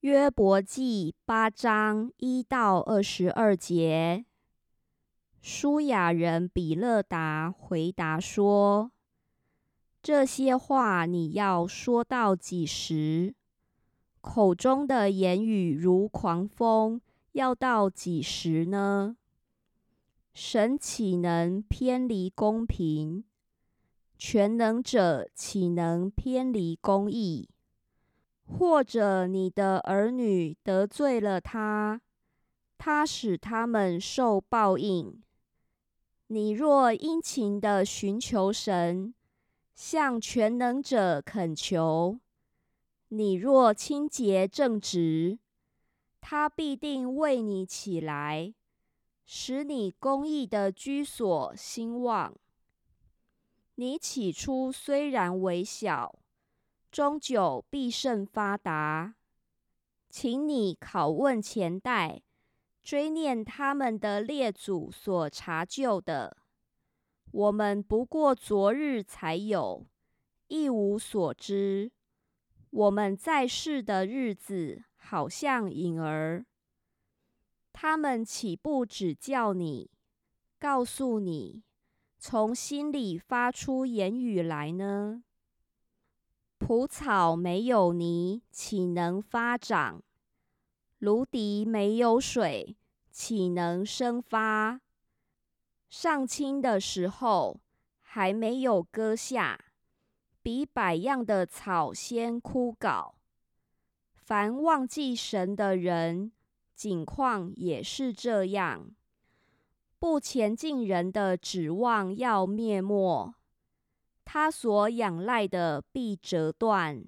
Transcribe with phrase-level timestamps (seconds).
[0.00, 4.24] 约伯记八章一到二十二节，
[5.42, 8.92] 舒雅人比勒达回答说
[10.02, 13.34] ：“这些话你要说到几时？
[14.22, 19.18] 口中的言语如狂风，要到几时呢？
[20.32, 23.24] 神岂能偏离公平？
[24.16, 27.50] 全能者岂能偏离公义？”
[28.58, 32.00] 或者你的儿女得罪了他，
[32.76, 35.22] 他使他们受报应。
[36.26, 39.14] 你若殷勤的寻求神，
[39.74, 42.20] 向全能者恳求；
[43.08, 45.38] 你若清洁正直，
[46.20, 48.52] 他必定为你起来，
[49.24, 52.36] 使你公义的居所兴旺。
[53.76, 56.19] 你起初虽然微小。
[56.90, 59.14] 终究必甚发达，
[60.08, 62.22] 请你拷问前代，
[62.82, 66.36] 追念他们的列祖所查究的。
[67.30, 69.86] 我们不过昨日才有，
[70.48, 71.92] 一无所知。
[72.70, 76.44] 我们在世的日子，好像影儿。
[77.72, 79.92] 他们岂不指教你，
[80.58, 81.62] 告诉你，
[82.18, 85.22] 从心里发出言语来呢？
[86.60, 90.02] 蒲草没有泥，岂能发长？
[90.98, 92.76] 芦荻没有水，
[93.10, 94.82] 岂能生发？
[95.88, 97.60] 上青的时候，
[97.98, 99.58] 还没有割下，
[100.42, 103.14] 比百样的草先枯槁。
[104.12, 106.30] 凡忘记神的人，
[106.76, 108.90] 景况也是这样。
[109.98, 113.34] 不前进人的指望要灭没。
[114.32, 117.04] 他所仰赖的必折断，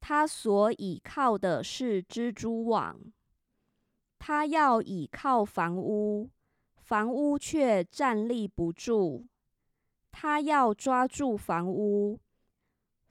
[0.00, 2.98] 他所倚靠的是蜘蛛网。
[4.18, 6.28] 他要倚靠房屋，
[6.78, 9.28] 房屋却站立不住；
[10.10, 12.18] 他要抓住房屋，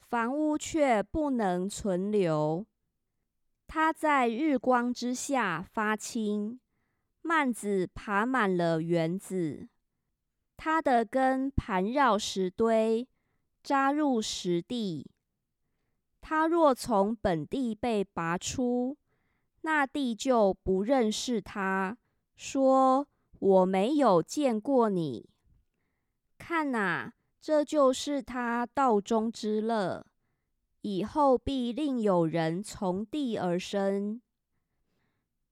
[0.01, 2.65] 房屋却不能存留。
[3.65, 6.59] 他在日光之下发青，
[7.21, 9.69] 蔓子爬满了园子。
[10.67, 13.07] 它的根盘绕石堆，
[13.61, 15.11] 扎入石地。
[16.21, 18.97] 它若从本地被拔出，
[19.61, 21.95] 那地就不认识它，
[22.35, 25.29] 说：“我没有见过你。”
[26.39, 30.03] 看哪，这就是他道中之乐。
[30.81, 34.19] 以后必另有人从地而生。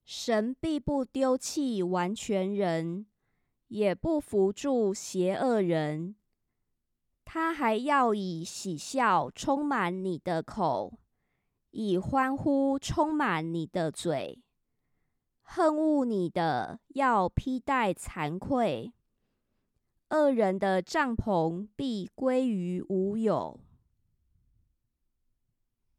[0.04, 3.06] 神必不丢弃完全人。
[3.74, 6.14] 也不扶助邪恶人，
[7.24, 11.00] 他还要以喜笑充满你的口，
[11.72, 14.40] 以欢呼充满你的嘴。
[15.42, 18.92] 恨恶你的要披戴惭愧，
[20.10, 23.58] 恶人的帐篷必归于无有。